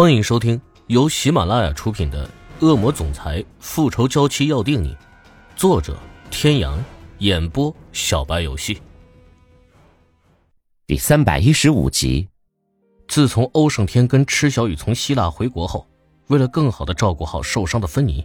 [0.00, 2.24] 欢迎收听由喜马拉雅出品的
[2.64, 4.90] 《恶魔总裁复仇娇妻要定你》，
[5.56, 5.98] 作者：
[6.30, 6.78] 天阳，
[7.18, 8.80] 演播：小白游戏。
[10.86, 12.28] 第三百一十五集。
[13.08, 15.84] 自从欧胜天跟池小雨从希腊回国后，
[16.28, 18.24] 为了更好的照顾好受伤的芬妮，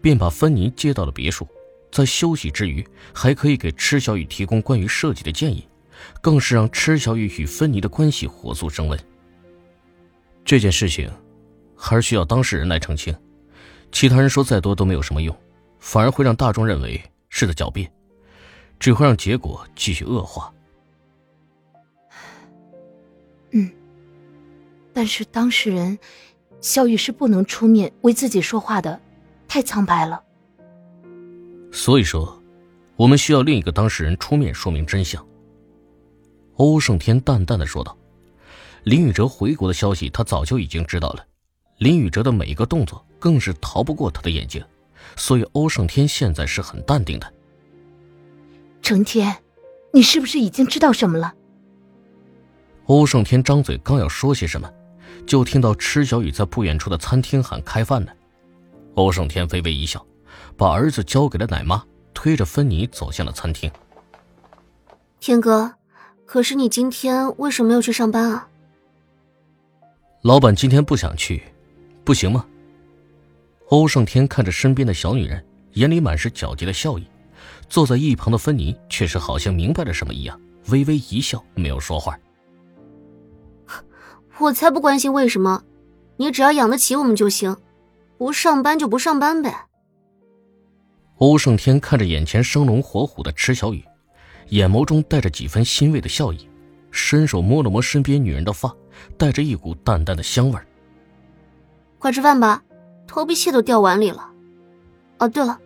[0.00, 1.46] 便把芬妮接到了别墅，
[1.92, 2.84] 在休息之余，
[3.14, 5.68] 还可以给池小雨提供关于设计的建议，
[6.20, 8.98] 更是让池小雨与芬妮的关系火速升温。
[10.44, 11.10] 这件事情，
[11.76, 13.14] 还是需要当事人来澄清。
[13.90, 15.36] 其他人说再多都没有什么用，
[15.78, 17.90] 反而会让大众认为是在狡辩，
[18.78, 20.52] 只会让结果继续恶化。
[23.50, 23.70] 嗯，
[24.92, 25.98] 但是当事人
[26.60, 28.98] 肖雨是不能出面为自己说话的，
[29.46, 30.22] 太苍白了。
[31.70, 32.42] 所以说，
[32.96, 35.24] 我们需要另一个当事人出面说明真相。
[36.56, 37.96] 欧胜天淡淡的说道。
[38.84, 41.24] 林宇哲回国的消息，他早就已经知道了。
[41.78, 44.64] 林宇哲的每一个动作，更是逃不过他的眼睛，
[45.16, 47.32] 所以欧胜天现在是很淡定的。
[48.80, 49.36] 成天，
[49.92, 51.32] 你是不是已经知道什么了？
[52.86, 54.68] 欧胜天张嘴刚要说些什么，
[55.24, 58.10] 就听到池小雨在不远处的餐厅喊开饭呢。
[58.94, 60.04] 欧胜天微微一笑，
[60.56, 63.70] 把儿子交给了奶妈，推着芬妮走向了餐厅。
[65.20, 65.74] 天哥，
[66.26, 68.48] 可是你今天为什么要去上班啊？
[70.22, 71.42] 老板今天不想去，
[72.04, 72.46] 不行吗？
[73.70, 77.04] 欧胜天看着身边的小女人，眼里满是狡黠的笑意。
[77.68, 82.16] 坐在一旁的芬妮却是好像明白了什么一样，微微一笑，没有说话。
[84.38, 85.64] 我才不关心为什么，
[86.16, 87.56] 你只要养得起我们就行，
[88.16, 89.66] 不上班就不上班呗。
[91.16, 93.84] 欧胜天看着眼前生龙活虎的池小雨，
[94.50, 96.48] 眼眸中带着几分欣慰的笑意，
[96.92, 98.72] 伸手摸了摸身边女人的发。
[99.16, 100.66] 带着一股淡淡的香味儿。
[101.98, 102.62] 快吃饭吧，
[103.06, 104.30] 头皮屑都掉碗里了。
[105.18, 105.60] 哦，对了，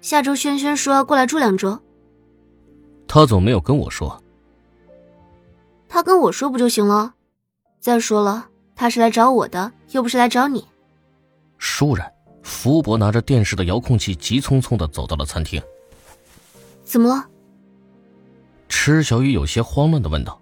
[0.00, 1.78] 下周轩轩说要过来住两周。
[3.08, 4.22] 他怎么没有跟我说？
[5.88, 7.14] 他跟我说不就行了？
[7.80, 10.64] 再说了，他是来找我的，又不是来找你。
[11.58, 12.12] 倏然，
[12.42, 15.60] 福伯拿着电视的遥控器，急匆匆的走到了餐厅。
[16.84, 17.26] 怎么了？
[18.68, 20.40] 池小雨有些慌乱的问道。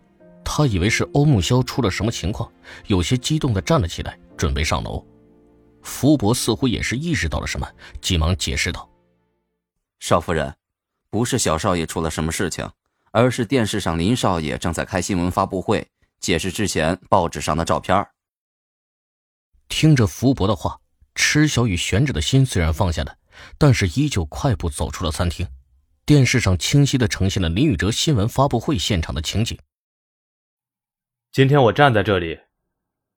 [0.59, 2.53] 他以为是欧木萧出了什么情况，
[2.89, 5.07] 有些激动的站了起来，准备上楼。
[5.85, 7.71] 福伯似乎也是意识到了什么，
[8.01, 8.91] 急忙解释道
[10.03, 10.53] ：“少夫人，
[11.11, 12.69] 不是小少爷出了什么事情，
[13.13, 15.87] 而是电视上林少爷正在开新闻发布会，
[16.19, 18.05] 解释之前报纸上的照片。”
[19.71, 20.81] 听着福伯的话，
[21.15, 23.17] 池小雨悬着的心虽然放下了，
[23.57, 25.47] 但是依旧快步走出了餐厅。
[26.05, 29.57] 电视上清晰的呈现了林宇哲新闻发布会现场的情景。
[31.39, 32.37] 今天我站在这里，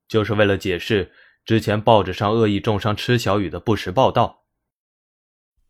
[0.06, 1.10] 就是为了解释
[1.44, 4.44] 之前报纸上恶意重伤池小雨的不实报道。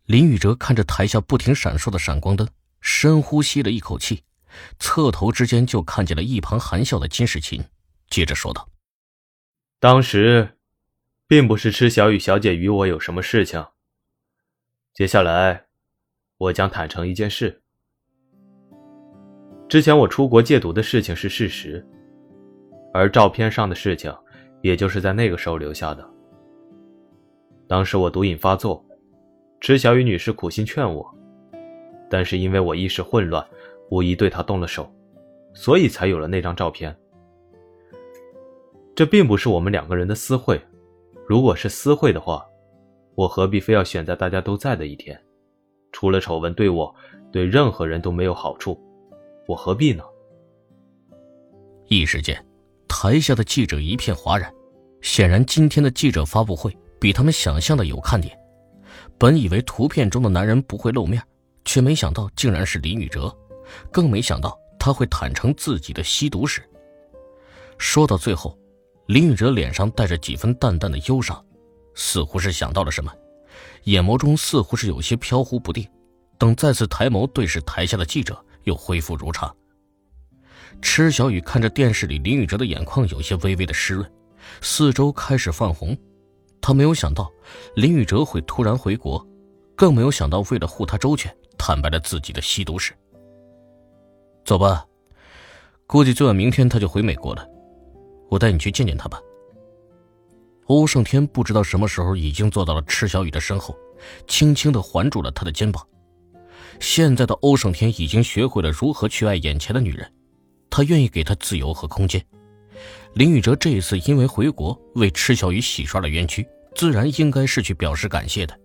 [0.04, 2.46] 林宇哲看着台下不停闪烁的闪光灯，
[2.82, 4.24] 深呼吸了一口气，
[4.78, 7.64] 侧头之间就看见了一旁含笑的金世琴，
[8.10, 8.68] 接着说道
[9.80, 10.58] ：“当时，
[11.26, 13.64] 并不是池小雨小姐与我有什么事情。
[14.92, 15.68] 接下来，
[16.36, 17.62] 我将坦诚一件事：
[19.70, 21.82] 之前我出国戒毒的事情是事实。”
[22.92, 24.14] 而照片上的事情，
[24.60, 26.08] 也就是在那个时候留下的。
[27.66, 28.84] 当时我毒瘾发作，
[29.60, 31.04] 池小雨女士苦心劝我，
[32.10, 33.44] 但是因为我一时混乱，
[33.90, 34.92] 无意对她动了手，
[35.54, 36.94] 所以才有了那张照片。
[38.94, 40.60] 这并不是我们两个人的私会，
[41.26, 42.44] 如果是私会的话，
[43.14, 45.18] 我何必非要选在大家都在的一天？
[45.92, 46.94] 出了丑闻，对我，
[47.30, 48.78] 对任何人都没有好处，
[49.46, 50.04] 我何必呢？
[51.86, 52.51] 一时间。
[53.02, 54.48] 台下的记者一片哗然，
[55.00, 58.32] 显然今天的记者发布会比他们想象的有看点。
[59.18, 61.20] 本以为图片中的男人不会露面，
[61.64, 63.36] 却没想到竟然是林宇哲，
[63.90, 66.62] 更没想到他会坦诚自己的吸毒史。
[67.76, 68.56] 说到最后，
[69.06, 71.44] 林宇哲脸上带着几分淡淡的忧伤，
[71.96, 73.12] 似乎是想到了什么，
[73.82, 75.84] 眼眸中似乎是有些飘忽不定。
[76.38, 79.52] 等再次抬眸对视台下的记者，又恢复如常。
[80.80, 84.12] 池小雨看着电视里林宇哲的眼眶有些微微的湿润，
[84.60, 85.96] 四周开始泛红。
[86.60, 87.30] 他没有想到
[87.74, 89.24] 林宇哲会突然回国，
[89.76, 92.92] 更没有想到为了护他周全，坦白了自己的吸毒史。
[94.44, 94.84] 走吧，
[95.86, 97.46] 估计最晚明天他就回美国了，
[98.30, 99.20] 我带你去见见他吧。
[100.66, 103.76] 欧胜天不知道什么时候已经坐到了池小雨的身后，
[104.26, 105.84] 轻轻的环住了他的肩膀。
[106.80, 110.10] 现在的欧胜天已经学会了如何去爱眼前的女人。
[110.72, 112.24] 他愿意给他自由和空间。
[113.12, 118.58] 林宇哲这一次因为回国为池小雨洗刷了冤屈，自然应该是去表示感谢的。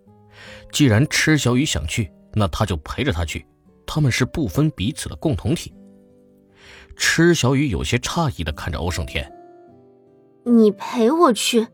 [0.72, 3.46] 既然池小雨想去，那他就陪着他去，
[3.86, 5.74] 他们是不分彼此的共同体。
[6.96, 9.30] 池小雨有些诧异的看着欧胜天
[10.46, 11.66] ：“你陪我去，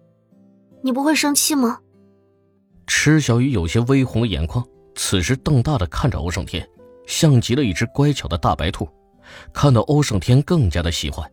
[0.82, 1.78] 你不会生气吗？”
[2.88, 4.66] 池小雨有些微红了眼眶，
[4.96, 6.68] 此时瞪大的看着欧胜天，
[7.06, 8.88] 像极了一只乖巧的大白兔。
[9.52, 11.30] 看到欧胜天更加的喜欢。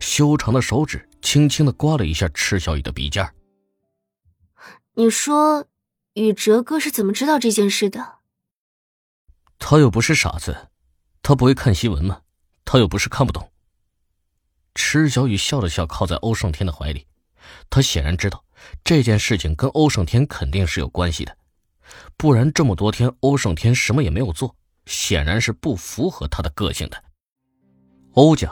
[0.00, 3.26] 修长的手指轻轻的刮了一下池小雨的鼻尖。
[4.94, 5.66] 你说，
[6.14, 8.16] 宇哲哥是怎么知道这件事的？
[9.58, 10.68] 他又不是傻子，
[11.22, 12.22] 他不会看新闻吗？
[12.64, 13.50] 他又不是看不懂。
[14.74, 17.06] 池小雨笑了笑，靠在欧胜天的怀里。
[17.70, 18.44] 他显然知道
[18.82, 21.36] 这件事情跟欧胜天肯定是有关系的，
[22.16, 24.56] 不然这么多天欧胜天什么也没有做，
[24.86, 27.04] 显然是不符合他的个性的。
[28.16, 28.50] 欧家。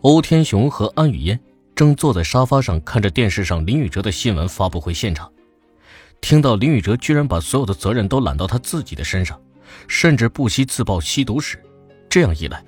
[0.00, 1.38] 欧天雄和安雨嫣
[1.76, 5.30] 正坐在沙发上看着电视上林宇哲的新闻发布会现场，
[6.20, 9.40] 听到林宇哲居然把所有的责任都揽到他自己的身上，
[9.86, 11.62] 甚至不惜自曝吸毒史，
[12.08, 12.64] 这样一来，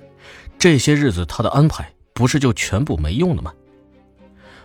[0.57, 3.53] 这些日子他的安排不是就全部没用了吗？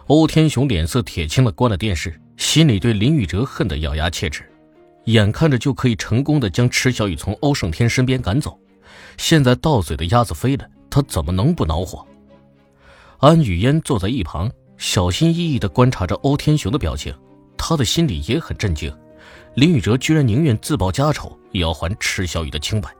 [0.06, 4.48] 欧天雄脸色铁青的关了电视，心里对林宇哲恨得咬牙切齿，
[5.06, 8.56] 眼看着就可以成功的将池小雨从欧胜天身边赶走，
[9.18, 12.06] 现在到嘴的鸭子飞了，他怎么能不恼火？
[13.16, 17.14] 安雨嫣坐在一旁，小心翼翼地观察着欧天雄的表情，
[17.56, 18.94] 他的心里也很震惊。
[19.54, 22.90] 林宇哲居然宁愿自报家丑，也要还池小雨的清白。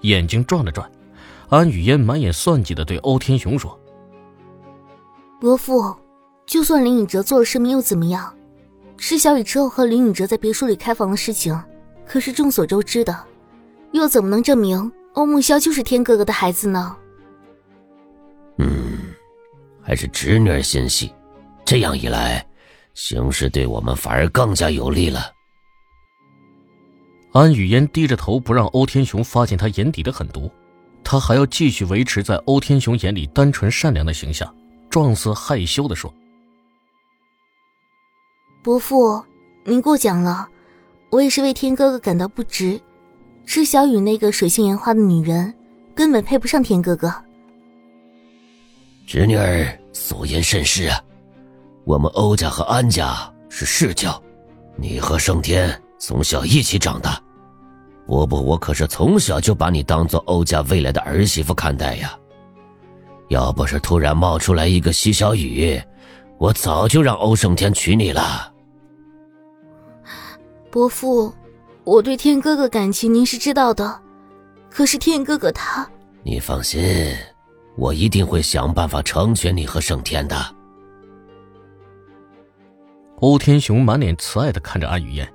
[0.00, 0.90] 眼睛转了转，
[1.50, 3.78] 安雨嫣满眼算计地对欧天雄说
[5.40, 5.94] ：“伯父，
[6.46, 8.34] 就算林宇哲做了什么又怎么样？
[8.98, 11.56] 池小雨之后和林宇哲在别墅里开房的事情，
[12.04, 13.16] 可是众所周知的，
[13.92, 16.96] 又怎么能证明欧木萧就是天哥哥的孩子呢？”
[18.58, 18.98] 嗯，
[19.82, 21.12] 还是侄女儿心细，
[21.64, 22.46] 这样一来，
[22.94, 25.32] 形势对我们反而更加有利了。
[27.32, 30.50] 安雨嫣低着头，不让欧天雄发现她眼底的狠毒，
[31.02, 34.54] 她还要继续维持在欧天雄眼里单纯善良的形象，
[34.90, 36.12] 状似害羞的说
[38.62, 39.24] ：“伯父，
[39.64, 40.46] 您过奖了，
[41.08, 42.78] 我也是为天哥哥感到不值。
[43.44, 45.52] 池小雨那个水性杨花的女人，
[45.94, 47.12] 根本配不上天哥哥。”
[49.06, 50.98] 侄女儿所言甚是啊，
[51.84, 54.22] 我们欧家和安家是世交，
[54.76, 57.20] 你和盛天从小一起长大，
[58.06, 62.16] 伯伯我可是从小就把你当做欧家未来的儿媳妇看待呀。
[63.28, 65.80] 要不是突然冒出来一个西小雨，
[66.38, 68.52] 我早就让欧胜天娶你了。
[70.70, 71.32] 伯父，
[71.84, 74.00] 我对天哥哥感情您是知道的，
[74.70, 75.88] 可是天哥哥他……
[76.22, 76.80] 你放心。
[77.74, 80.36] 我一定会想办法成全你和盛天的。
[83.20, 85.26] 欧天雄满脸慈爱的看着安雨嫣，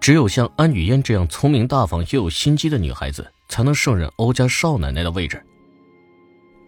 [0.00, 5.40] 只有像安雨嫣这样聪明大方又有心机的女孩子，才能胜任欧家少奶奶的位置。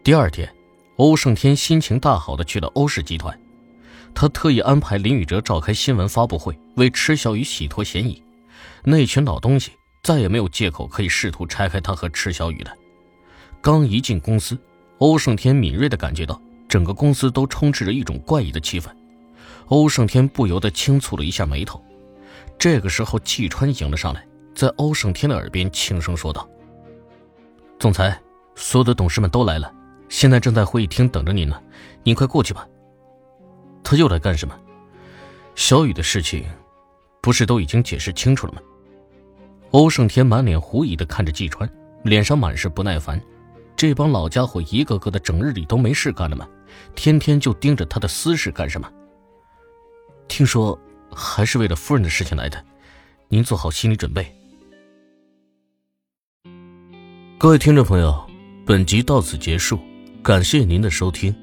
[0.05, 0.49] 第二天，
[0.97, 3.39] 欧胜天心情大好的去了欧氏集团，
[4.15, 8.23] 他特意安排林宇哲召开新闻发布会，为池小雨洗脱嫌疑。
[8.85, 9.73] 那群老东西
[10.03, 12.73] 再也没有借口可以试图拆开他和池小雨了。
[13.61, 14.59] 刚一进公司。
[14.99, 18.89] 欧胜天敏锐的感觉到，整个公司都充斥着一种怪异的气氛。
[19.67, 21.85] 欧胜天不由得轻蹙了一下眉头。
[22.57, 24.25] 这个时候，季川迎了上来，
[24.55, 26.49] 在欧胜天的耳边轻声说道
[27.79, 28.19] ：“总裁，
[28.55, 29.71] 所有的董事们都来了，
[30.09, 31.61] 现在正在会议厅等着您呢，
[32.05, 32.67] 您快过去吧。”
[33.83, 34.57] 他又来干什么？
[35.57, 36.45] 小雨的事情，
[37.21, 38.63] 不是都已经解释清楚了吗？
[39.75, 41.69] 欧胜天满脸狐疑的看着季川，
[42.05, 43.21] 脸上满是不耐烦。
[43.75, 46.49] 这帮老家伙一个个的整日里都没事干了吗？
[46.95, 48.89] 天天就盯着他的私事干什么？
[50.29, 50.79] 听说
[51.13, 52.65] 还是为了夫人的事情来的，
[53.29, 54.33] 您做好心理准备。
[57.37, 58.25] 各位听众朋友，
[58.65, 59.81] 本集到此结束，
[60.23, 61.35] 感谢您的收听。